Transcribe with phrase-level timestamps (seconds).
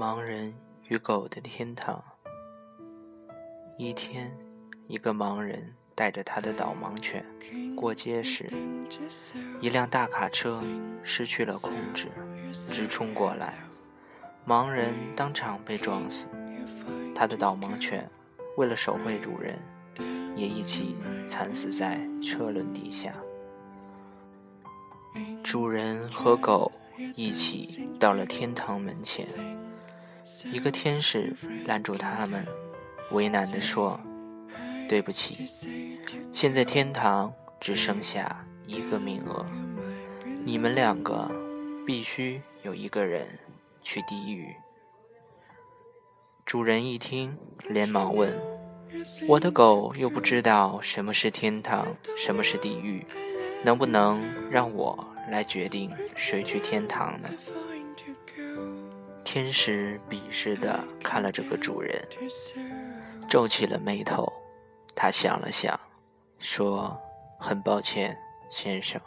[0.00, 0.54] 盲人
[0.88, 2.02] 与狗的天堂。
[3.76, 4.34] 一天，
[4.86, 7.22] 一个盲人带着他的导盲犬
[7.76, 8.50] 过街时，
[9.60, 10.62] 一辆大卡车
[11.02, 12.08] 失去了控制，
[12.72, 13.52] 直冲过来，
[14.46, 16.30] 盲人当场被撞死。
[17.14, 18.10] 他的导盲犬
[18.56, 19.58] 为了守卫主人，
[20.34, 23.12] 也一起惨死在车轮底下。
[25.44, 26.72] 主人和狗
[27.14, 29.26] 一起到了天堂门前。
[30.52, 31.34] 一个天使
[31.66, 32.46] 拦住他们，
[33.10, 33.98] 为难地说
[34.88, 35.46] ：“对不起，
[36.32, 39.46] 现在天堂只剩下一个名额，
[40.44, 41.30] 你们两个
[41.86, 43.26] 必须有一个人
[43.82, 44.54] 去地狱。”
[46.46, 47.36] 主人一听，
[47.68, 48.36] 连忙问
[49.28, 51.86] ：“我的狗又不知道什么是天堂，
[52.16, 53.06] 什么是地狱，
[53.64, 57.28] 能不能让我来决定谁去天堂呢？”
[59.32, 61.94] 天使鄙视的看了这个主人，
[63.28, 64.26] 皱起了眉头。
[64.92, 65.78] 他想了想，
[66.40, 67.00] 说
[67.38, 69.00] ：“很抱歉，先生，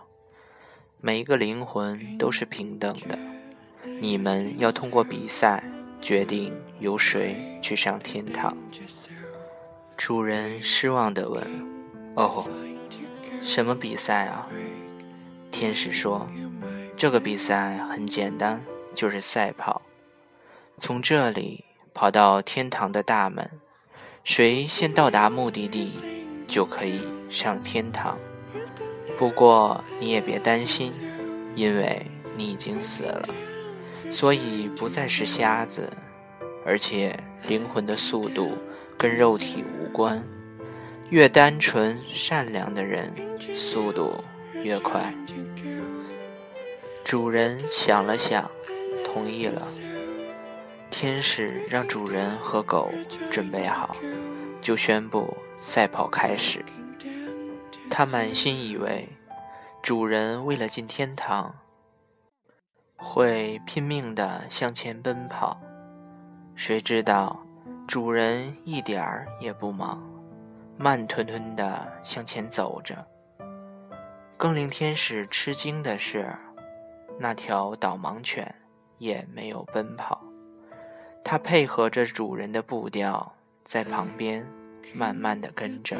[1.01, 3.19] 每一个灵魂都是平等的。
[3.99, 5.61] 你们要通过比赛
[5.99, 8.55] 决定由谁去上天堂。”
[9.97, 11.45] 主人失望地问
[12.15, 12.47] ：“哦，
[13.41, 14.47] 什么比赛啊？”
[15.51, 16.25] 天使说
[16.95, 18.63] ：“这个比赛很简单，
[18.95, 19.81] 就是赛跑。”
[20.85, 23.49] 从这里跑到天堂的大门，
[24.25, 25.93] 谁先到达目的地，
[26.45, 28.17] 就可以上天堂。
[29.17, 30.91] 不过你也别担心，
[31.55, 33.29] 因为你已经死了，
[34.11, 35.89] 所以不再是瞎子，
[36.65, 37.17] 而且
[37.47, 38.51] 灵魂的速度
[38.97, 40.21] 跟肉体无关。
[41.09, 43.13] 越单纯善良的人，
[43.55, 44.21] 速度
[44.61, 45.15] 越快。
[47.05, 48.51] 主人想了想，
[49.05, 49.65] 同意了。
[50.93, 52.91] 天使让主人和狗
[53.31, 53.95] 准备好，
[54.61, 56.63] 就宣布赛跑开始。
[57.89, 59.09] 他满心以为
[59.81, 61.55] 主人为了进天堂
[62.95, 65.59] 会拼命地向前奔跑，
[66.53, 67.43] 谁知道
[67.87, 69.99] 主人一点儿也不忙，
[70.77, 73.03] 慢吞吞地向前走着。
[74.37, 76.37] 更令天使吃惊的是，
[77.19, 78.53] 那条导盲犬
[78.99, 80.23] 也没有奔跑。
[81.23, 84.45] 它配合着主人的步调，在旁边
[84.93, 85.97] 慢慢的跟着，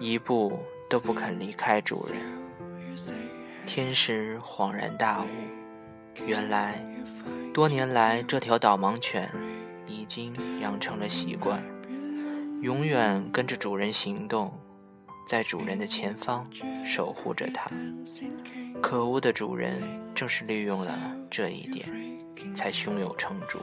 [0.00, 0.58] 一步
[0.88, 2.16] 都不肯离开主人。
[3.66, 5.26] 天使恍然大悟，
[6.26, 6.84] 原来
[7.52, 9.30] 多年来这条导盲犬
[9.86, 11.62] 已经养成了习惯，
[12.60, 14.52] 永远跟着主人行动，
[15.26, 16.48] 在主人的前方
[16.84, 17.70] 守护着它。
[18.82, 19.80] 可恶的主人
[20.14, 20.98] 正是利用了
[21.30, 21.88] 这一点。
[22.54, 23.58] 才胸有成竹，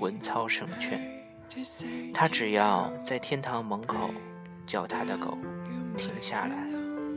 [0.00, 1.00] 稳操胜券。
[2.12, 4.10] 他只要在天堂门口
[4.66, 5.38] 叫他的狗
[5.96, 6.66] 停下来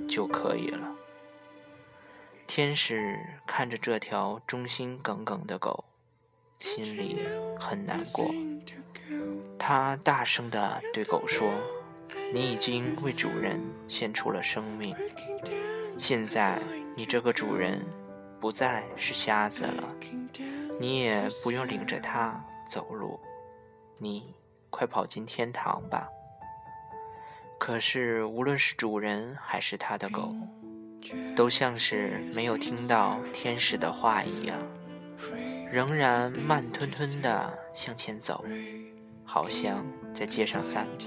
[0.08, 0.88] 就可以了。
[2.46, 3.18] 天使
[3.48, 5.84] 看着这条忠心耿耿的狗，
[6.60, 7.20] 心里
[7.60, 8.32] 很难过。
[9.58, 11.50] 他大声地对狗说
[12.34, 14.96] ：“你已经为主人献出了生命，
[15.98, 16.62] 现在
[16.96, 17.86] 你这个主人
[18.40, 19.84] 不再是瞎子了。”
[20.80, 23.20] 你也不用领着它走路，
[24.00, 24.34] 你
[24.72, 26.10] 快跑进天堂吧。
[27.60, 30.34] 可是，无论是主人还是他的狗，
[31.36, 34.58] 都像是没有听到天使的话一样，
[35.72, 38.44] 仍然慢吞吞地向前走，
[39.24, 39.86] 好像
[40.16, 41.06] 在街上散步。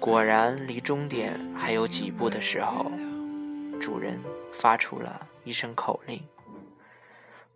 [0.00, 2.90] 果然，离终点还有几步的时候，
[3.78, 4.18] 主人
[4.50, 6.22] 发出了一声口令。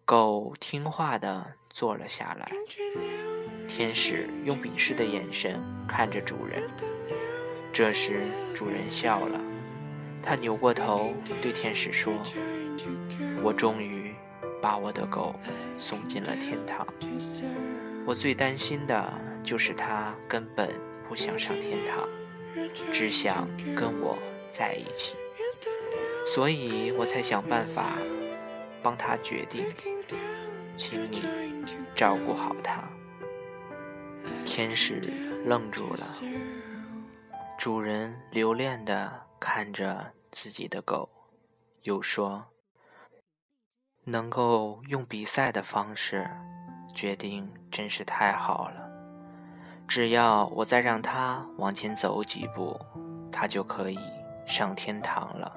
[0.05, 2.53] 狗听话地坐了下来。
[3.67, 5.59] 天使用鄙视的眼神
[5.89, 6.63] 看着主人。
[7.73, 8.21] 这时，
[8.55, 9.41] 主人笑了，
[10.23, 12.13] 他扭过头对天使说
[13.43, 14.15] ：“我终于
[14.61, 15.35] 把我的狗
[15.79, 16.87] 送进了天堂。
[18.05, 19.13] 我最担心的
[19.43, 20.69] 就是它根本
[21.09, 22.07] 不想上天堂，
[22.93, 24.19] 只想跟我
[24.51, 25.17] 在一起，
[26.27, 27.93] 所以我才想办法。”
[28.85, 29.65] 帮他决定，
[30.77, 31.23] 请你
[31.97, 32.83] 照顾好他。
[34.45, 35.01] 天使
[35.47, 36.07] 愣住了，
[37.57, 41.09] 主人留恋地看着自己的狗，
[41.81, 42.45] 又说
[44.05, 46.29] ：“能够用比赛的方式
[46.95, 48.84] 决定，真是太好了。
[49.87, 52.79] 只要我再让他往前走几步，
[53.31, 53.99] 他就可以
[54.47, 55.57] 上天堂了。”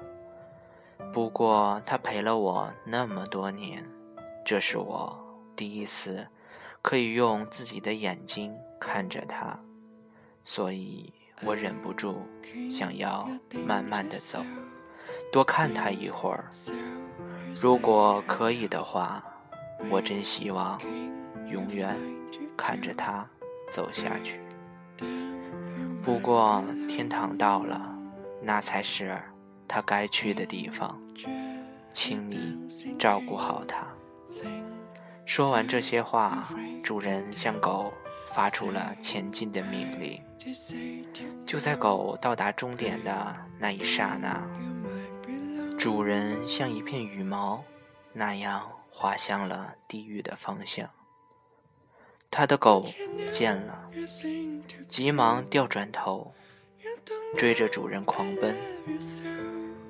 [1.12, 3.84] 不过，他陪了我那么多年，
[4.44, 5.18] 这是我
[5.56, 6.26] 第一次
[6.82, 9.58] 可以用自己的眼睛看着他，
[10.44, 11.12] 所以
[11.44, 12.22] 我忍不住
[12.70, 13.28] 想要
[13.66, 14.44] 慢慢的走，
[15.32, 16.50] 多看他一会儿。
[17.54, 19.24] 如果可以的话，
[19.90, 20.78] 我真希望
[21.50, 21.96] 永远
[22.56, 23.26] 看着他
[23.70, 24.40] 走下去。
[26.02, 27.94] 不过天堂到了，
[28.42, 29.20] 那才是
[29.66, 30.98] 它该去的地方，
[31.92, 32.58] 请你
[32.98, 33.86] 照顾好它。
[35.26, 36.48] 说完这些话，
[36.82, 37.92] 主人向狗
[38.28, 40.22] 发出了前进的命令。
[41.44, 44.42] 就在狗到达终点的那一刹那，
[45.76, 47.62] 主人像一片羽毛
[48.14, 50.88] 那样滑向了地狱的方向。
[52.30, 52.86] 他的狗
[53.32, 53.88] 见了，
[54.88, 56.32] 急忙掉转头，
[57.36, 58.56] 追着主人狂奔。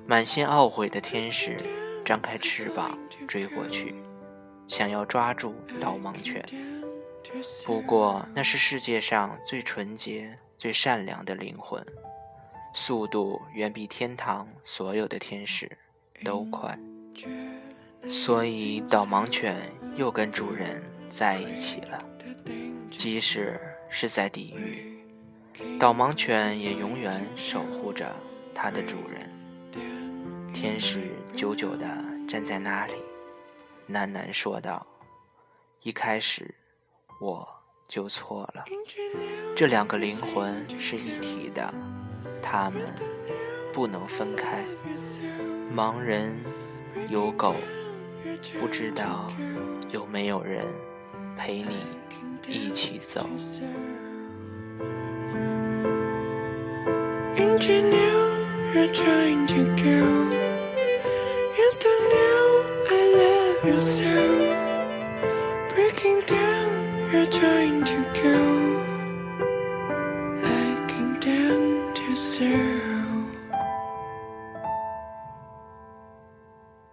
[0.07, 1.57] 满心懊悔的天使
[2.03, 2.97] 张开翅膀
[3.27, 3.95] 追过去。
[4.67, 6.43] 想要抓住导盲犬，
[7.65, 11.83] 不过那是世界上最纯洁、最善良的灵魂，
[12.73, 15.71] 速度远比天堂所有的天使
[16.23, 16.77] 都快，
[18.09, 19.57] 所以导盲犬
[19.95, 22.03] 又跟主人在一起了。
[22.91, 23.59] 即使
[23.89, 24.99] 是在地狱，
[25.79, 28.13] 导盲犬也永远守护着
[28.53, 29.29] 它的主人。
[30.53, 31.85] 天使久久地
[32.27, 32.93] 站在那里。
[33.89, 34.85] 喃喃说道
[35.81, 36.53] ：“一开始
[37.19, 37.47] 我
[37.87, 38.65] 就错了。
[39.55, 41.73] 这两个灵魂是一体的，
[42.41, 42.81] 他们
[43.73, 44.63] 不能分开。
[45.73, 46.39] 盲人
[47.09, 47.55] 有狗，
[48.59, 49.31] 不知道
[49.89, 50.65] 有没有人
[51.39, 51.87] 陪你
[52.47, 53.25] 一起走。”
[63.79, 68.58] yourself breaking down you're trying to go